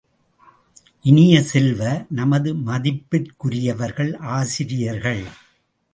இனிய 1.05 1.41
செல்வ, 1.41 1.81
நமது 2.09 2.53
மதிப்பிற்குரியவர்கள் 2.55 4.11
ஆசிரியர்கள்! 4.31 5.23